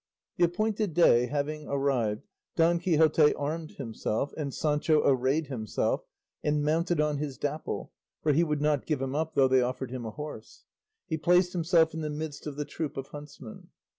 The 0.37 0.45
appointed 0.45 0.95
day 0.95 1.27
having 1.27 1.67
arrived, 1.67 2.25
Don 2.55 2.79
Quixote 2.79 3.35
armed 3.35 3.73
himself, 3.73 4.33
and 4.35 4.51
Sancho 4.51 5.03
arrayed 5.07 5.45
himself, 5.45 6.05
and 6.43 6.63
mounted 6.63 6.99
on 6.99 7.17
his 7.19 7.37
Dapple 7.37 7.91
(for 8.23 8.33
he 8.33 8.43
would 8.43 8.61
not 8.61 8.87
give 8.87 8.99
him 8.99 9.13
up 9.13 9.35
though 9.35 9.47
they 9.47 9.61
offered 9.61 9.91
him 9.91 10.07
a 10.07 10.09
horse), 10.09 10.65
he 11.07 11.17
placed 11.17 11.53
himself 11.53 11.93
in 11.93 12.01
the 12.01 12.09
midst 12.09 12.47
of 12.47 12.55
the 12.55 12.65
troop 12.65 12.97
of 12.97 13.09
huntsmen. 13.09 13.67